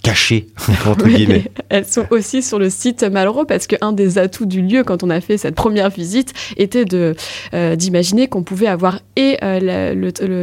Cachées, 0.06 0.48
entre 0.86 1.08
guillemets. 1.08 1.46
Elles 1.70 1.86
sont 1.86 2.06
aussi 2.12 2.44
sur 2.44 2.60
le 2.60 2.70
site 2.70 3.04
Malraux 3.04 3.46
parce 3.46 3.66
qu'un 3.66 3.92
des 3.92 4.18
atouts 4.20 4.46
du 4.46 4.62
lieu 4.62 4.84
quand 4.84 5.04
on 5.04 5.10
a 5.10 5.20
fait 5.20 5.38
cette 5.38 5.56
première 5.56 5.90
visite 5.90 6.34
était 6.58 6.86
de 6.86 7.16
euh, 7.54 7.76
d'imaginer 7.76 8.28
qu'on 8.28 8.44
pouvait 8.44 8.68
avoir 8.68 9.00
et 9.16 9.38
euh, 9.44 9.94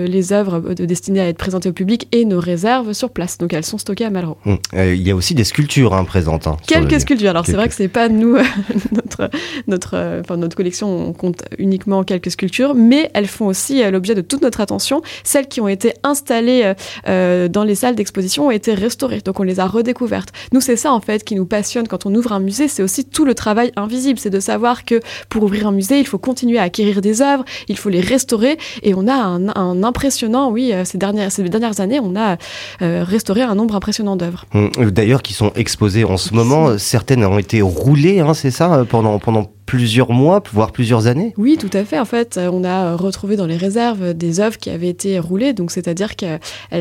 les 0.06 0.32
œuvres 0.32 0.74
destinées 0.74 1.20
à 1.20 1.28
être 1.28 1.38
présentées 1.38 1.68
au 1.68 1.72
public 1.72 2.08
et 2.10 2.24
nos 2.24 2.40
réserves 2.40 2.92
sur 2.92 3.10
place. 3.10 3.38
Donc 3.38 3.52
elles 3.52 3.64
sont 3.64 3.78
stockées 3.78 4.04
à 4.04 4.10
Malraux. 4.10 4.36
Hum. 4.46 4.58
Euh, 4.74 4.94
il 4.94 5.06
y 5.06 5.12
a 5.12 5.16
aussi 5.16 5.34
des 5.34 5.44
sculptures 5.44 5.94
hein, 5.94 6.04
présentes. 6.04 6.48
Hein, 6.48 6.56
Quelques 6.66 7.00
sculptures. 7.00 7.30
Alors 7.30 7.46
c'est 7.46 7.52
vrai 7.52 7.68
que 7.68 7.74
c'est 7.74 7.88
pas 7.88 8.08
nous 8.08 8.36
notre 8.92 9.30
notre 9.68 10.20
enfin, 10.20 10.36
notre 10.36 10.56
collection 10.56 11.08
on 11.08 11.12
compte 11.12 11.44
uniquement 11.58 12.02
quelques 12.02 12.32
sculptures, 12.32 12.74
mais 12.74 13.10
elles 13.14 13.28
font 13.28 13.46
aussi 13.46 13.88
l'objet 13.90 14.16
de 14.16 14.22
toute 14.22 14.42
notre 14.42 14.60
attention. 14.60 15.02
Celles 15.22 15.46
qui 15.46 15.60
ont 15.60 15.68
été 15.68 15.92
installées 16.02 16.72
dans 17.06 17.64
les 17.64 17.74
salles 17.76 17.94
d'exposition 17.94 18.48
ont 18.48 18.50
été 18.50 18.74
restaurées. 18.74 19.20
Donc 19.20 19.38
on 19.38 19.44
les 19.44 19.51
a 19.60 19.66
redécouvertes. 19.66 20.30
Nous, 20.52 20.60
c'est 20.60 20.76
ça 20.76 20.92
en 20.92 21.00
fait 21.00 21.24
qui 21.24 21.34
nous 21.34 21.46
passionne 21.46 21.88
quand 21.88 22.06
on 22.06 22.14
ouvre 22.14 22.32
un 22.32 22.40
musée, 22.40 22.68
c'est 22.68 22.82
aussi 22.82 23.04
tout 23.04 23.24
le 23.24 23.34
travail 23.34 23.72
invisible, 23.76 24.18
c'est 24.18 24.30
de 24.30 24.40
savoir 24.40 24.84
que 24.84 25.00
pour 25.28 25.42
ouvrir 25.42 25.66
un 25.66 25.72
musée, 25.72 25.98
il 25.98 26.06
faut 26.06 26.18
continuer 26.18 26.58
à 26.58 26.62
acquérir 26.62 27.00
des 27.00 27.22
œuvres, 27.22 27.44
il 27.68 27.76
faut 27.76 27.88
les 27.88 28.00
restaurer, 28.00 28.58
et 28.82 28.94
on 28.94 29.08
a 29.08 29.14
un, 29.14 29.82
impressionnant, 29.82 30.50
oui, 30.50 30.72
euh, 30.72 30.84
ces 30.84 30.98
dernières, 30.98 31.32
ces 31.32 31.42
dernières 31.44 31.80
années, 31.80 32.00
on 32.00 32.16
a 32.16 32.36
euh, 32.82 33.04
restauré 33.04 33.42
un 33.42 33.54
nombre 33.54 33.74
impressionnant 33.74 34.16
d'œuvres. 34.16 34.44
Hum, 34.54 34.70
d'ailleurs, 34.90 35.22
qui 35.22 35.32
sont 35.32 35.52
exposées 35.54 36.04
en 36.04 36.16
ce 36.16 36.34
moment, 36.34 36.78
certaines 36.78 37.24
ont 37.24 37.38
été 37.38 37.62
roulées, 37.62 38.20
hein, 38.20 38.34
c'est 38.34 38.50
ça, 38.50 38.84
pendant, 38.88 39.18
pendant 39.18 39.50
plusieurs 39.66 40.12
mois, 40.12 40.42
voire 40.52 40.72
plusieurs 40.72 41.06
années 41.06 41.34
Oui, 41.36 41.56
tout 41.58 41.70
à 41.72 41.84
fait. 41.84 41.98
En 41.98 42.04
fait, 42.04 42.38
on 42.38 42.64
a 42.64 42.94
retrouvé 42.94 43.36
dans 43.36 43.46
les 43.46 43.56
réserves 43.56 44.14
des 44.14 44.40
œuvres 44.40 44.58
qui 44.58 44.70
avaient 44.70 44.88
été 44.88 45.18
roulées, 45.18 45.52
donc 45.52 45.70
c'est-à-dire 45.70 46.16
qu'elles 46.16 46.40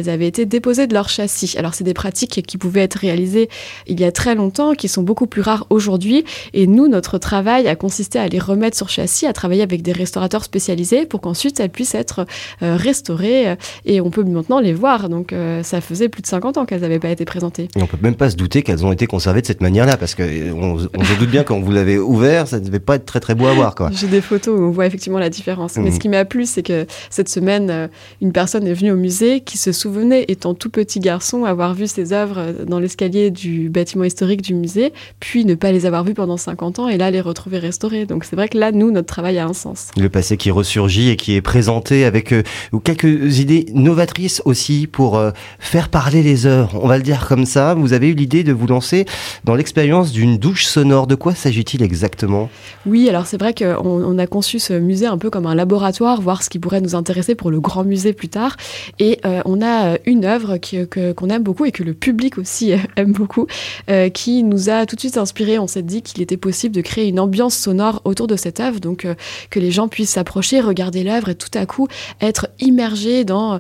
avaient 0.10 0.28
été 0.28 0.46
déposées 0.46 0.88
de 0.88 0.94
leur 0.94 1.10
châssis. 1.10 1.56
Alors, 1.58 1.74
c'est 1.74 1.84
des 1.84 1.94
pratiques 1.94 2.42
qui 2.46 2.58
pouvaient 2.58 2.82
être 2.82 2.96
réalisées 2.96 3.50
il 3.88 4.00
y 4.00 4.04
a 4.04 4.12
très 4.12 4.36
longtemps, 4.36 4.74
qui 4.74 4.88
sont 4.88 5.04
beaucoup 5.04 5.28
plus 5.28 5.42
rares 5.42 5.66
aujourd'hui. 5.70 6.26
Et 6.54 6.68
nous, 6.68 6.88
notre 6.88 7.18
travail 7.18 7.68
a 7.68 7.76
consisté 7.76 8.20
à 8.20 8.28
les 8.28 8.40
remettre 8.40 8.78
sur 8.78 8.90
châssis, 8.90 9.26
à 9.26 9.34
travailler 9.34 9.64
avec 9.64 9.82
des 9.82 9.92
restaurateurs 9.92 10.44
spécialisés 10.44 11.06
pour 11.06 11.22
qu'ensuite 11.22 11.60
elles 11.60 11.70
puissent 11.70 11.96
être 11.96 12.26
euh, 12.62 12.76
restaurées 12.76 13.56
et 13.86 14.02
on 14.02 14.10
peut 14.10 14.24
maintenant 14.24 14.60
les 14.60 14.74
voir. 14.74 15.10
Donc, 15.10 15.34
euh, 15.34 15.64
ça 15.64 15.82
faisait 15.82 16.10
plus 16.10 16.22
de 16.22 16.28
50 16.28 16.58
ans 16.58 16.66
qu'elles 16.66 16.82
n'avaient 16.82 17.00
pas 17.00 17.10
été 17.10 17.26
présentées. 17.26 17.68
Et 17.76 17.82
on 17.82 17.88
peut 17.88 17.98
même 18.02 18.16
pas 18.16 18.30
se 18.30 18.36
douter 18.36 18.62
qu'elles 18.64 18.86
ont 18.86 18.92
été 18.92 19.08
conservées 19.08 19.42
de 19.42 19.48
cette 19.48 19.62
manière-là, 19.62 19.98
parce 19.98 20.16
qu'on 20.16 20.24
on 20.24 20.78
se 20.78 21.20
doute 21.20 21.30
bien 21.30 21.44
quand 21.44 21.60
vous 21.60 21.72
l'avez 21.72 21.98
ouvert, 21.98 22.48
devait 22.72 22.80
pas 22.80 22.96
être 22.96 23.06
très 23.06 23.20
très 23.20 23.36
beau 23.36 23.48
à 23.48 23.54
voir. 23.54 23.76
J'ai 23.92 24.08
des 24.08 24.22
photos 24.22 24.60
où 24.60 24.64
on 24.64 24.72
voit 24.72 24.86
effectivement 24.86 25.20
la 25.20 25.30
différence. 25.30 25.78
Mais 25.78 25.90
ce 25.90 25.96
mhm. 25.96 26.00
qui 26.00 26.10
m'a 26.10 26.26
plu, 26.26 26.46
c'est 26.46 26.64
que 26.64 26.86
cette 27.10 27.30
semaine, 27.30 27.70
euh, 27.70 27.88
une 28.22 28.32
personne 28.32 28.68
est 28.68 28.74
venue 28.74 28.92
au 28.92 28.96
musée 28.96 29.42
qui 29.42 29.58
se 29.58 29.72
souvenait, 29.72 30.26
étant 30.28 30.54
tout 30.54 30.70
petit 30.70 31.00
garçon, 31.00 31.46
avoir 31.46 31.74
vu 31.74 31.88
ses 31.88 32.14
œuvres 32.14 32.38
euh, 32.38 32.66
dans 32.66 32.80
l'escalier 32.80 33.32
du 33.32 33.70
bâtiment 33.70 34.04
historique 34.04 34.42
du 34.42 34.54
musée, 34.54 34.94
puis 35.20 35.46
ne 35.46 35.56
pas 35.56 35.72
les 35.72 35.86
avoir 35.86 36.04
vues 36.04 36.14
pendant 36.14 36.38
50 36.38 36.80
ans 36.80 36.88
et 36.88 36.98
là 36.98 37.12
les 37.12 37.22
retrouver 37.22 37.60
restaurées. 37.60 38.06
Donc 38.06 38.24
c'est 38.24 38.36
vrai 38.36 38.48
que 38.48 38.58
là, 38.58 38.72
nous, 38.72 38.92
notre 38.92 39.08
travail 39.08 39.38
a 39.38 39.46
un 39.46 39.54
sens. 39.54 39.90
Le 39.98 40.10
passé 40.10 40.38
qui 40.38 40.52
ressurgit 40.52 41.10
et 41.10 41.16
qui 41.16 41.36
est 41.36 41.42
présenté 41.42 42.06
avec 42.06 42.32
euh, 42.32 42.44
quelques 42.84 43.40
idées 43.40 43.66
novatrices 43.74 44.42
aussi 44.46 44.88
pour 44.88 45.22
faire 45.60 45.90
parler 45.90 46.24
les 46.24 46.46
œuvres. 46.46 46.80
On 46.82 46.88
va 46.88 46.98
le 46.98 47.04
dire 47.04 47.28
comme 47.28 47.46
ça. 47.46 47.74
Vous 47.74 47.94
avez 47.94 48.10
eu 48.10 48.14
l'idée 48.14 48.44
de 48.44 48.54
vous 48.54 48.68
lancer 48.68 49.06
dans 49.44 49.56
l'expérience 49.56 50.12
d'une 50.12 50.38
douche 50.38 50.66
sonore. 50.66 51.08
De 51.08 51.16
quoi 51.16 51.36
s'agit-il 51.36 51.84
exactement? 51.84 52.50
Oui, 52.86 53.10
alors 53.10 53.28
c'est 53.28 53.38
vrai 53.38 53.54
qu'on 53.54 53.76
on 53.84 54.18
a 54.18 54.28
conçu 54.28 54.60
ce 54.60 54.74
musée 54.74 55.06
un 55.06 55.18
peu 55.18 55.30
comme 55.30 55.46
un 55.46 55.56
laboratoire, 55.56 56.22
voir 56.22 56.44
ce 56.44 56.50
qui 56.50 56.60
pourrait 56.60 56.82
nous 56.82 56.96
intéresser 56.96 57.36
pour 57.36 57.52
le 57.52 57.60
grand 57.60 57.84
musée 57.84 58.14
plus 58.14 58.30
tard. 58.30 58.58
Et 59.00 59.20
euh, 59.26 59.42
on 59.46 59.62
a 59.62 59.98
une 60.06 60.26
œuvre 60.26 60.58
qu'on 60.58 61.30
aime 61.30 61.44
beaucoup 61.44 61.66
et 61.66 61.72
que 61.72 61.84
le 61.84 61.94
public 61.94 62.38
aussi 62.38 62.74
aime 62.96 63.12
beaucoup, 63.12 63.48
euh, 63.90 64.10
qui 64.10 64.44
nous 64.44 64.70
a 64.70 64.86
tout 64.86 64.96
de 64.96 65.02
suite 65.02 65.18
inspiré. 65.18 65.60
On 65.60 65.68
s'est 65.68 65.84
dit 65.84 66.02
qu'il 66.02 66.22
était 66.22 66.38
possible 66.38 66.76
de 66.76 66.82
créer 66.82 67.08
une 67.08 67.20
ambiance 67.20 67.56
sonore 67.56 68.02
autour 68.06 68.28
de 68.28 68.36
cette 68.36 68.60
œuvre, 68.60 68.80
donc 68.80 69.06
euh, 69.06 69.16
que 69.50 69.60
les 69.60 69.72
gens 69.72 69.88
puissent 69.88 70.12
s'approcher, 70.12 70.60
regarder 70.60 71.04
l'œuvre 71.04 71.30
et 71.30 71.36
tout 71.36 71.50
à 71.54 71.66
coup 71.66 71.88
être 72.20 72.50
immergés 72.60 73.24
dans 73.24 73.60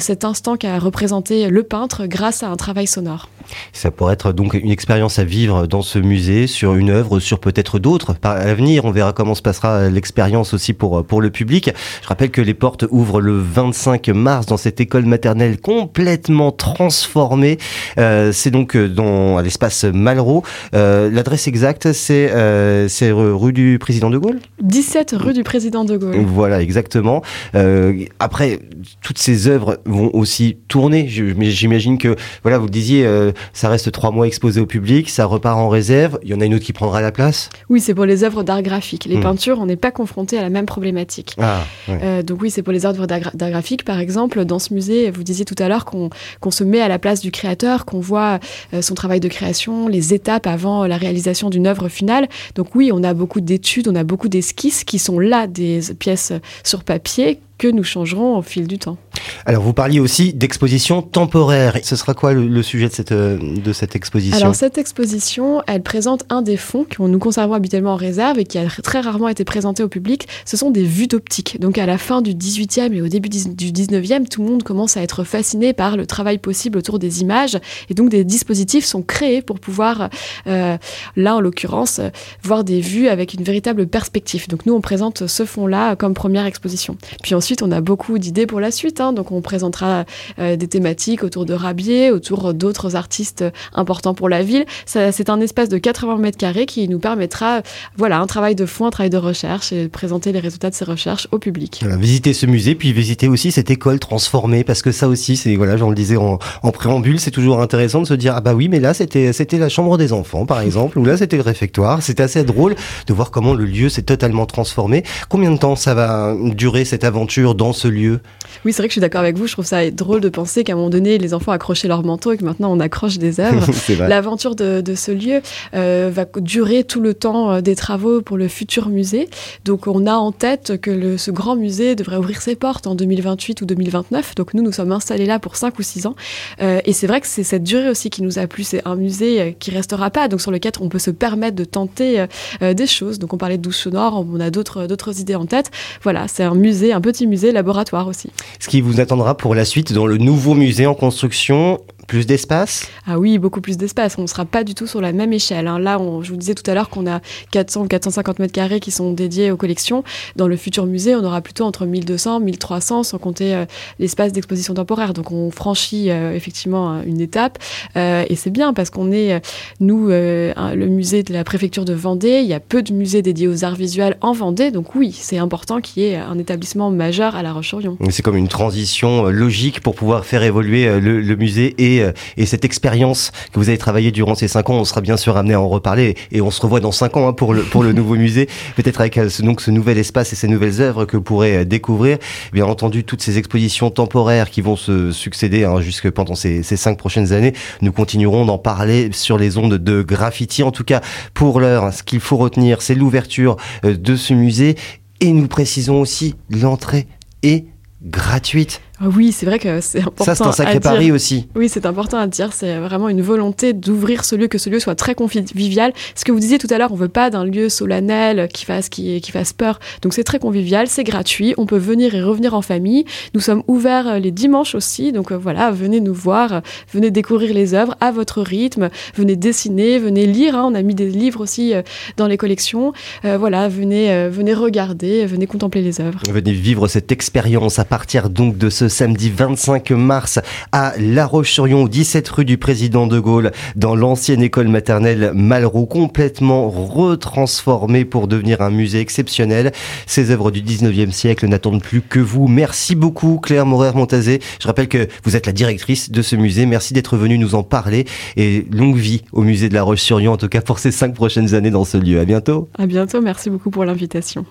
cet 0.00 0.24
instant 0.24 0.56
qu'a 0.56 0.78
représenté 0.78 1.48
le 1.48 1.62
peintre 1.62 2.06
grâce 2.06 2.42
à 2.42 2.48
un 2.48 2.56
travail 2.56 2.86
sonore. 2.86 3.28
Ça 3.72 3.90
pourrait 3.90 4.14
être 4.14 4.32
donc 4.32 4.54
une 4.54 4.70
expérience 4.70 5.18
à 5.18 5.24
vivre 5.24 5.66
dans 5.66 5.82
ce 5.82 5.98
musée, 5.98 6.46
sur 6.46 6.74
une 6.74 6.90
œuvre, 6.90 7.20
sur 7.20 7.38
peut-être 7.38 7.78
d'autres. 7.78 8.16
À 8.22 8.44
l'avenir, 8.44 8.84
on 8.84 8.90
verra 8.90 9.12
comment 9.12 9.34
se 9.34 9.42
passera 9.42 9.88
l'expérience 9.88 10.54
aussi 10.54 10.72
pour, 10.72 11.04
pour 11.04 11.20
le 11.20 11.30
public. 11.30 11.70
Je 12.02 12.08
rappelle 12.08 12.30
que 12.30 12.40
les 12.40 12.54
portes 12.54 12.84
ouvrent 12.90 13.20
le 13.20 13.38
25 13.38 14.08
mars 14.08 14.46
dans 14.46 14.56
cette 14.56 14.80
école 14.80 15.04
maternelle 15.04 15.60
complètement 15.60 16.52
transformée. 16.52 17.58
Euh, 17.98 18.32
c'est 18.32 18.50
donc 18.50 18.76
dans 18.76 19.40
l'espace 19.40 19.84
Malraux. 19.84 20.42
Euh, 20.74 21.10
L'adresse 21.10 21.46
exacte, 21.48 21.92
c'est 21.92 22.30
euh, 22.32 22.88
rue 23.12 23.52
du 23.52 23.78
Président 23.78 24.10
de 24.10 24.18
Gaulle? 24.18 24.38
17 24.62 25.14
rue 25.18 25.32
du 25.32 25.42
Président 25.42 25.84
de 25.84 25.96
Gaulle. 25.96 26.16
Voilà, 26.26 26.60
exactement. 26.62 27.22
Euh, 27.54 28.04
après, 28.18 28.60
toutes 29.02 29.18
ces 29.18 29.48
œuvres 29.48 29.78
vont 29.86 30.10
aussi 30.14 30.56
tourner. 30.68 31.06
J'imagine 31.08 31.98
que, 31.98 32.16
voilà, 32.42 32.58
vous 32.58 32.66
le 32.66 32.70
disiez, 32.70 33.06
euh, 33.06 33.32
ça 33.52 33.68
reste 33.68 33.92
trois 33.92 34.10
mois 34.10 34.26
exposé 34.26 34.60
au 34.60 34.66
public, 34.66 35.10
ça 35.10 35.26
repart 35.26 35.58
en 35.58 35.68
réserve. 35.68 36.18
Il 36.22 36.30
y 36.30 36.34
en 36.34 36.40
a 36.40 36.44
une 36.44 36.54
autre 36.54 36.64
qui 36.64 36.72
prendra 36.72 37.00
la 37.00 37.12
place 37.12 37.50
Oui, 37.68 37.80
c'est 37.80 37.94
pour 37.94 38.04
les 38.04 38.24
œuvres 38.24 38.42
d'art 38.42 38.62
graphique. 38.62 39.04
Les 39.04 39.16
hmm. 39.16 39.22
peintures, 39.22 39.58
on 39.60 39.66
n'est 39.66 39.76
pas 39.76 39.90
confronté 39.90 40.38
à 40.38 40.42
la 40.42 40.50
même 40.50 40.66
problématique. 40.66 41.36
Ah, 41.38 41.60
euh, 41.88 42.22
donc 42.22 42.42
oui, 42.42 42.50
c'est 42.50 42.62
pour 42.62 42.72
les 42.72 42.86
œuvres 42.86 43.06
d'art 43.06 43.20
graphique. 43.34 43.84
Par 43.84 43.98
exemple, 43.98 44.44
dans 44.44 44.58
ce 44.58 44.74
musée, 44.74 45.10
vous 45.10 45.22
disiez 45.22 45.44
tout 45.44 45.54
à 45.58 45.68
l'heure 45.68 45.84
qu'on 45.84 46.50
se 46.50 46.64
met 46.64 46.80
à 46.80 46.88
la 46.88 46.98
place 46.98 47.20
du 47.20 47.30
créateur, 47.30 47.84
qu'on 47.84 48.00
voit 48.00 48.38
euh, 48.72 48.82
son 48.82 48.94
travail 48.94 49.20
de 49.20 49.28
création, 49.28 49.88
les 49.88 50.14
étapes 50.14 50.46
avant 50.46 50.86
la 50.86 50.96
réalisation 50.96 51.50
d'une 51.50 51.66
œuvre 51.66 51.88
finale. 51.88 52.28
Donc 52.54 52.74
oui, 52.74 52.90
on 52.92 53.02
a 53.04 53.14
beaucoup 53.14 53.40
d'études, 53.40 53.88
on 53.88 53.94
a 53.94 54.04
beaucoup 54.04 54.28
d'esquisses 54.28 54.84
qui 54.84 54.98
sont 54.98 55.18
là, 55.18 55.46
des 55.46 55.80
pièces 55.98 56.32
sur 56.62 56.84
papier 56.84 57.40
que 57.58 57.68
nous 57.68 57.84
changerons 57.84 58.36
au 58.36 58.42
fil 58.42 58.66
du 58.66 58.78
temps. 58.78 58.98
Alors 59.46 59.62
vous 59.62 59.72
parliez 59.72 60.00
aussi 60.00 60.32
d'exposition 60.32 61.02
temporaire. 61.02 61.78
Ce 61.82 61.96
sera 61.96 62.14
quoi 62.14 62.32
le, 62.32 62.62
sujet 62.62 62.88
de 62.88 62.92
cette, 62.92 63.12
euh, 63.12 63.38
de 63.38 63.72
cette 63.72 63.94
exposition? 63.94 64.36
Alors 64.36 64.54
cette 64.54 64.78
exposition, 64.78 65.62
elle 65.66 65.82
présente 65.82 66.24
un 66.30 66.42
des 66.42 66.56
fonds 66.56 66.84
que 66.84 67.02
nous 67.02 67.18
conservons 67.18 67.54
habituellement 67.54 67.92
en 67.92 67.96
réserve 67.96 68.38
et 68.38 68.44
qui 68.44 68.58
a 68.58 68.66
très 68.82 69.00
rarement 69.00 69.28
été 69.28 69.44
présenté 69.44 69.82
au 69.82 69.88
public. 69.88 70.26
Ce 70.44 70.56
sont 70.56 70.70
des 70.70 70.84
vues 70.84 71.06
d'optique. 71.06 71.60
Donc 71.60 71.78
à 71.78 71.86
la 71.86 71.98
fin 71.98 72.22
du 72.22 72.32
18e 72.34 72.92
et 72.92 73.02
au 73.02 73.08
début 73.08 73.28
du 73.28 73.38
19e, 73.38 74.28
tout 74.28 74.42
le 74.42 74.48
monde 74.48 74.62
commence 74.62 74.96
à 74.96 75.02
être 75.02 75.24
fasciné 75.24 75.72
par 75.72 75.96
le 75.96 76.06
travail 76.06 76.38
possible 76.38 76.78
autour 76.78 76.98
des 76.98 77.20
images 77.20 77.58
et 77.88 77.94
donc 77.94 78.08
des 78.10 78.24
dispositifs 78.24 78.84
sont 78.84 79.02
créés 79.02 79.42
pour 79.42 79.60
pouvoir, 79.60 80.08
euh, 80.46 80.76
là 81.16 81.36
en 81.36 81.40
l'occurrence, 81.40 82.00
voir 82.42 82.64
des 82.64 82.80
vues 82.80 83.08
avec 83.08 83.34
une 83.34 83.42
véritable 83.42 83.86
perspective. 83.86 84.48
Donc 84.48 84.66
nous 84.66 84.74
on 84.74 84.80
présente 84.80 85.26
ce 85.26 85.44
fonds-là 85.44 85.96
comme 85.96 86.14
première 86.14 86.46
exposition. 86.46 86.96
Puis 87.22 87.34
ensuite 87.34 87.53
on 87.62 87.70
a 87.70 87.80
beaucoup 87.80 88.18
d'idées 88.18 88.46
pour 88.46 88.60
la 88.60 88.70
suite. 88.70 89.00
Hein. 89.00 89.12
Donc 89.12 89.32
on 89.32 89.40
présentera 89.40 90.04
euh, 90.38 90.56
des 90.56 90.68
thématiques 90.68 91.22
autour 91.22 91.44
de 91.44 91.54
Rabier, 91.54 92.10
autour 92.10 92.54
d'autres 92.54 92.96
artistes 92.96 93.44
importants 93.74 94.14
pour 94.14 94.28
la 94.28 94.42
ville. 94.42 94.64
C'est 94.86 95.30
un 95.30 95.40
espace 95.40 95.68
de 95.68 95.78
80 95.78 96.18
mètres 96.18 96.38
carrés 96.38 96.66
qui 96.66 96.88
nous 96.88 96.98
permettra, 96.98 97.62
voilà, 97.96 98.18
un 98.18 98.26
travail 98.26 98.54
de 98.54 98.66
fond, 98.66 98.86
un 98.86 98.90
travail 98.90 99.10
de 99.10 99.16
recherche 99.16 99.72
et 99.72 99.88
présenter 99.88 100.32
les 100.32 100.40
résultats 100.40 100.70
de 100.70 100.74
ces 100.74 100.84
recherches 100.84 101.28
au 101.32 101.38
public. 101.38 101.84
visiter 101.98 102.32
ce 102.32 102.46
musée, 102.46 102.74
puis 102.74 102.92
visiter 102.92 103.28
aussi 103.28 103.52
cette 103.52 103.70
école 103.70 103.98
transformée, 103.98 104.64
parce 104.64 104.82
que 104.82 104.92
ça 104.92 105.08
aussi, 105.08 105.36
c'est 105.36 105.56
voilà, 105.56 105.76
j'en 105.76 105.88
le 105.88 105.94
disais 105.94 106.16
en, 106.16 106.38
préambule, 106.72 107.20
c'est 107.20 107.30
toujours 107.30 107.60
intéressant 107.60 108.02
de 108.02 108.06
se 108.06 108.14
dire 108.14 108.34
ah 108.36 108.40
bah 108.40 108.54
oui, 108.54 108.68
mais 108.68 108.80
là 108.80 108.94
c'était 108.94 109.32
c'était 109.32 109.58
la 109.58 109.68
chambre 109.68 109.96
des 109.96 110.12
enfants 110.12 110.44
par 110.44 110.60
exemple, 110.60 110.98
ou 110.98 111.04
là 111.04 111.16
c'était 111.16 111.36
le 111.36 111.42
réfectoire. 111.42 112.02
C'était 112.02 112.24
assez 112.24 112.42
drôle 112.44 112.74
de 113.06 113.12
voir 113.12 113.30
comment 113.30 113.54
le 113.54 113.64
lieu 113.64 113.88
s'est 113.88 114.02
totalement 114.02 114.46
transformé. 114.46 115.04
Combien 115.28 115.50
de 115.50 115.58
temps 115.58 115.76
ça 115.76 115.94
va 115.94 116.34
durer 116.40 116.84
cette 116.84 117.04
aventure? 117.04 117.33
Dans 117.42 117.72
ce 117.72 117.88
lieu 117.88 118.20
Oui, 118.64 118.72
c'est 118.72 118.78
vrai 118.78 118.88
que 118.88 118.92
je 118.92 118.94
suis 118.94 119.00
d'accord 119.00 119.20
avec 119.20 119.36
vous. 119.36 119.46
Je 119.46 119.52
trouve 119.52 119.64
ça 119.64 119.90
drôle 119.90 120.20
de 120.20 120.28
penser 120.28 120.64
qu'à 120.64 120.74
un 120.74 120.76
moment 120.76 120.90
donné, 120.90 121.18
les 121.18 121.34
enfants 121.34 121.52
accrochaient 121.52 121.88
leur 121.88 122.04
manteau 122.04 122.32
et 122.32 122.36
que 122.36 122.44
maintenant 122.44 122.72
on 122.72 122.80
accroche 122.80 123.18
des 123.18 123.40
œuvres. 123.40 123.66
L'aventure 123.98 124.54
de, 124.54 124.82
ce 124.94 125.10
lieu 125.10 125.40
euh, 125.74 126.10
va 126.12 126.26
durer 126.36 126.84
tout 126.84 127.00
le 127.00 127.14
temps 127.14 127.50
euh, 127.50 127.60
des 127.60 127.74
travaux 127.74 128.22
pour 128.22 128.36
le 128.36 128.48
futur 128.48 128.88
musée. 128.88 129.28
Donc 129.64 129.86
on 129.86 130.06
a 130.06 130.14
en 130.14 130.30
tête 130.32 130.80
que 130.80 130.90
le, 130.90 131.18
ce 131.18 131.30
grand 131.30 131.56
musée 131.56 131.96
devrait 131.96 132.16
ouvrir 132.16 132.40
ses 132.40 132.54
portes 132.54 132.86
en 132.86 132.94
2028 132.94 133.62
ou 133.62 133.66
2029. 133.66 134.34
Donc 134.36 134.54
nous, 134.54 134.62
nous 134.62 134.72
sommes 134.72 134.92
installés 134.92 135.26
là 135.26 135.38
pour 135.38 135.56
5 135.56 135.78
ou 135.78 135.82
6 135.82 136.06
ans. 136.06 136.14
Euh, 136.60 136.80
et 136.84 136.92
c'est 136.92 137.06
vrai 137.06 137.20
que 137.20 137.26
c'est 137.26 137.42
cette 137.42 137.64
durée 137.64 137.88
aussi 137.88 138.10
qui 138.10 138.22
nous 138.22 138.38
a 138.38 138.46
plu. 138.46 138.62
C'est 138.62 138.86
un 138.86 138.94
musée 138.94 139.56
qui 139.58 139.72
restera 139.72 140.10
pas, 140.10 140.28
donc 140.28 140.40
sur 140.40 140.50
lequel 140.50 140.72
on 140.80 140.88
peut 140.88 140.98
se 140.98 141.10
permettre 141.10 141.56
de 141.56 141.64
tenter 141.64 142.24
des 142.60 142.86
choses. 142.86 143.18
Donc 143.18 143.32
on 143.32 143.36
parlait 143.36 143.58
de 143.58 143.62
douche 143.62 143.76
sonore, 143.76 144.24
on 144.32 144.40
a 144.40 144.50
d'autres 144.50 145.20
idées 145.20 145.34
en 145.34 145.46
tête. 145.46 145.70
Voilà, 146.02 146.26
c'est 146.28 146.42
un 146.42 146.54
musée, 146.54 146.92
un 146.92 147.00
petit 147.00 147.23
musée 147.26 147.52
laboratoire 147.52 148.08
aussi. 148.08 148.30
Ce 148.58 148.68
qui 148.68 148.80
vous 148.80 149.00
attendra 149.00 149.36
pour 149.36 149.54
la 149.54 149.64
suite 149.64 149.92
dans 149.92 150.06
le 150.06 150.18
nouveau 150.18 150.54
musée 150.54 150.86
en 150.86 150.94
construction 150.94 151.80
plus 152.06 152.26
d'espace? 152.26 152.88
Ah 153.06 153.18
oui, 153.18 153.38
beaucoup 153.38 153.60
plus 153.60 153.76
d'espace. 153.76 154.16
On 154.18 154.22
ne 154.22 154.26
sera 154.26 154.44
pas 154.44 154.64
du 154.64 154.74
tout 154.74 154.86
sur 154.86 155.00
la 155.00 155.12
même 155.12 155.32
échelle. 155.32 155.66
Hein. 155.66 155.78
Là, 155.78 156.00
on, 156.00 156.22
je 156.22 156.30
vous 156.30 156.36
disais 156.36 156.54
tout 156.54 156.68
à 156.70 156.74
l'heure 156.74 156.88
qu'on 156.88 157.06
a 157.06 157.20
400 157.50 157.82
ou 157.82 157.86
450 157.86 158.38
mètres 158.38 158.52
carrés 158.52 158.80
qui 158.80 158.90
sont 158.90 159.12
dédiés 159.12 159.50
aux 159.50 159.56
collections. 159.56 160.04
Dans 160.36 160.48
le 160.48 160.56
futur 160.56 160.86
musée, 160.86 161.14
on 161.16 161.24
aura 161.24 161.40
plutôt 161.40 161.64
entre 161.64 161.86
1200 161.86 162.40
1300 162.40 163.02
sans 163.02 163.18
compter 163.18 163.54
euh, 163.54 163.64
l'espace 163.98 164.32
d'exposition 164.32 164.74
temporaire. 164.74 165.12
Donc 165.12 165.32
on 165.32 165.50
franchit 165.50 166.10
euh, 166.10 166.34
effectivement 166.34 167.02
une 167.02 167.20
étape. 167.20 167.58
Euh, 167.96 168.24
et 168.28 168.36
c'est 168.36 168.50
bien 168.50 168.72
parce 168.72 168.90
qu'on 168.90 169.12
est, 169.12 169.40
nous, 169.80 170.08
le 170.08 170.86
musée 170.86 171.22
de 171.22 171.32
la 171.32 171.44
préfecture 171.44 171.84
de 171.84 171.94
Vendée. 171.94 172.40
Il 172.42 172.46
y 172.46 172.54
a 172.54 172.60
peu 172.60 172.82
de 172.82 172.92
musées 172.92 173.22
dédiés 173.22 173.48
aux 173.48 173.64
arts 173.64 173.76
visuels 173.76 174.16
en 174.20 174.32
Vendée. 174.32 174.70
Donc 174.70 174.94
oui, 174.94 175.12
c'est 175.12 175.38
important 175.38 175.80
qu'il 175.80 176.02
y 176.02 176.06
ait 176.06 176.16
un 176.16 176.38
établissement 176.38 176.90
majeur 176.90 177.36
à 177.36 177.42
La 177.42 177.52
Roche-sur-Yon. 177.52 177.98
C'est 178.10 178.22
comme 178.22 178.36
une 178.36 178.48
transition 178.48 179.24
logique 179.24 179.80
pour 179.80 179.94
pouvoir 179.94 180.24
faire 180.24 180.42
évoluer 180.42 181.00
le, 181.00 181.20
le 181.20 181.36
musée 181.36 181.74
et 181.78 181.93
euh, 182.00 182.12
et, 182.36 182.46
cette 182.46 182.64
expérience 182.64 183.32
que 183.52 183.58
vous 183.58 183.68
avez 183.68 183.78
travaillé 183.78 184.10
durant 184.10 184.34
ces 184.34 184.48
cinq 184.48 184.70
ans, 184.70 184.74
on 184.74 184.84
sera 184.84 185.00
bien 185.00 185.16
sûr 185.16 185.36
amené 185.36 185.54
à 185.54 185.60
en 185.60 185.68
reparler 185.68 186.16
et 186.30 186.40
on 186.40 186.50
se 186.50 186.60
revoit 186.60 186.80
dans 186.80 186.92
cinq 186.92 187.16
ans 187.16 187.28
hein, 187.28 187.32
pour 187.32 187.54
le 187.54 187.62
pour 187.62 187.82
le 187.82 187.92
nouveau 187.92 188.16
musée, 188.16 188.48
peut-être 188.76 189.00
avec 189.00 189.18
euh, 189.18 189.28
donc 189.40 189.60
ce 189.60 189.70
nouvel 189.70 189.98
espace 189.98 190.32
et 190.32 190.36
ces 190.36 190.48
nouvelles 190.48 190.80
œuvres 190.80 191.04
que 191.04 191.16
vous 191.16 191.22
pourrez 191.22 191.58
euh, 191.58 191.64
découvrir. 191.64 192.18
Bien 192.52 192.66
entendu, 192.66 193.04
toutes 193.04 193.22
ces 193.22 193.38
expositions 193.38 193.90
temporaires 193.90 194.50
qui 194.50 194.60
vont 194.60 194.76
se 194.76 195.12
succéder 195.12 195.64
hein, 195.64 195.80
jusque 195.80 196.10
pendant 196.10 196.34
ces, 196.34 196.62
ces 196.62 196.76
cinq 196.76 196.98
prochaines 196.98 197.32
années, 197.32 197.52
nous 197.80 197.92
continuerons 197.92 198.44
d'en 198.44 198.58
parler 198.58 199.10
sur 199.12 199.38
les 199.38 199.58
ondes 199.58 199.74
de 199.74 200.02
graffiti. 200.02 200.62
En 200.62 200.70
tout 200.70 200.84
cas, 200.84 201.00
pour 201.32 201.60
l'heure, 201.60 201.92
ce 201.92 202.02
qu'il 202.02 202.20
faut 202.20 202.36
retenir, 202.36 202.82
c'est 202.82 202.94
l'ouverture 202.94 203.56
de 203.82 204.16
ce 204.16 204.34
musée 204.34 204.76
et 205.20 205.32
nous 205.32 205.48
précisons 205.48 206.00
aussi 206.00 206.34
l'entrée 206.50 207.06
est 207.42 207.66
gratuite. 208.02 208.80
Ah 209.00 209.06
oui, 209.14 209.32
c'est 209.32 209.44
vrai 209.44 209.58
que 209.58 209.80
c'est 209.80 210.00
important. 210.00 210.24
Ça, 210.24 210.34
c'est 210.36 210.44
un 210.44 210.52
sacré 210.52 210.78
pari 210.78 211.10
aussi. 211.10 211.48
Oui, 211.56 211.68
c'est 211.68 211.84
important 211.84 212.18
à 212.18 212.26
dire. 212.28 212.52
C'est 212.52 212.78
vraiment 212.78 213.08
une 213.08 213.22
volonté 213.22 213.72
d'ouvrir 213.72 214.24
ce 214.24 214.36
lieu, 214.36 214.46
que 214.46 214.58
ce 214.58 214.70
lieu 214.70 214.78
soit 214.78 214.94
très 214.94 215.16
convivial. 215.16 215.92
Ce 216.14 216.24
que 216.24 216.30
vous 216.30 216.38
disiez 216.38 216.58
tout 216.58 216.68
à 216.70 216.78
l'heure, 216.78 216.92
on 216.92 216.96
veut 216.96 217.08
pas 217.08 217.28
d'un 217.28 217.44
lieu 217.44 217.68
solennel 217.68 218.48
qui 218.52 218.64
fasse, 218.64 218.88
qui, 218.88 219.20
qui 219.20 219.32
fasse 219.32 219.52
peur. 219.52 219.80
Donc 220.02 220.14
c'est 220.14 220.22
très 220.22 220.38
convivial, 220.38 220.86
c'est 220.86 221.02
gratuit. 221.02 221.54
On 221.58 221.66
peut 221.66 221.78
venir 221.78 222.14
et 222.14 222.22
revenir 222.22 222.54
en 222.54 222.62
famille. 222.62 223.04
Nous 223.34 223.40
sommes 223.40 223.64
ouverts 223.66 224.06
euh, 224.06 224.18
les 224.18 224.30
dimanches 224.30 224.76
aussi. 224.76 225.10
Donc 225.10 225.32
euh, 225.32 225.36
voilà, 225.36 225.72
venez 225.72 226.00
nous 226.00 226.14
voir, 226.14 226.62
venez 226.92 227.10
découvrir 227.10 227.52
les 227.52 227.74
œuvres 227.74 227.96
à 228.00 228.12
votre 228.12 228.42
rythme. 228.42 228.90
Venez 229.16 229.34
dessiner, 229.34 229.98
venez 229.98 230.26
lire. 230.26 230.56
Hein. 230.56 230.68
On 230.70 230.74
a 230.74 230.82
mis 230.82 230.94
des 230.94 231.08
livres 231.08 231.40
aussi 231.40 231.74
euh, 231.74 231.82
dans 232.16 232.28
les 232.28 232.36
collections. 232.36 232.92
voilà, 233.24 233.68
venez, 233.68 234.28
venez 234.28 234.54
regarder, 234.54 235.26
venez 235.26 235.46
contempler 235.46 235.82
les 235.82 236.00
œuvres. 236.00 236.20
Venez 236.28 236.52
vivre 236.52 236.86
cette 236.88 237.10
expérience 237.10 237.78
à 237.78 237.84
partir 237.84 238.30
donc 238.30 238.56
de 238.56 238.70
samedi 238.88 239.30
25 239.30 239.90
mars 239.92 240.40
à 240.72 240.92
La 240.98 241.26
Roche-sur-Yon, 241.26 241.86
17 241.86 242.28
rue 242.28 242.44
du 242.44 242.58
Président 242.58 243.06
de 243.06 243.18
Gaulle, 243.18 243.52
dans 243.76 243.94
l'ancienne 243.94 244.42
école 244.42 244.68
maternelle 244.68 245.32
Malraux, 245.34 245.86
complètement 245.86 246.68
retransformée 246.68 248.04
pour 248.04 248.28
devenir 248.28 248.60
un 248.60 248.70
musée 248.70 249.00
exceptionnel. 249.00 249.72
Ces 250.06 250.30
œuvres 250.30 250.50
du 250.50 250.62
19e 250.62 251.10
siècle 251.10 251.46
n'attendent 251.46 251.82
plus 251.82 252.02
que 252.02 252.20
vous. 252.20 252.48
Merci 252.48 252.94
beaucoup 252.94 253.38
Claire 253.42 253.66
Morer-Montazé. 253.66 254.40
Je 254.60 254.66
rappelle 254.66 254.88
que 254.88 255.08
vous 255.24 255.36
êtes 255.36 255.46
la 255.46 255.52
directrice 255.52 256.10
de 256.10 256.22
ce 256.22 256.36
musée. 256.36 256.66
Merci 256.66 256.94
d'être 256.94 257.16
venue 257.16 257.38
nous 257.38 257.54
en 257.54 257.62
parler 257.62 258.06
et 258.36 258.66
longue 258.70 258.96
vie 258.96 259.22
au 259.32 259.42
musée 259.42 259.68
de 259.68 259.74
La 259.74 259.82
Roche-sur-Yon, 259.82 260.32
en 260.32 260.36
tout 260.36 260.48
cas 260.48 260.60
pour 260.60 260.78
ces 260.78 260.90
cinq 260.90 261.14
prochaines 261.14 261.54
années 261.54 261.70
dans 261.70 261.84
ce 261.84 261.96
lieu. 261.96 262.20
À 262.20 262.24
bientôt. 262.24 262.68
À 262.78 262.86
bientôt. 262.86 263.20
Merci 263.20 263.50
beaucoup 263.50 263.70
pour 263.70 263.84
l'invitation. 263.84 264.44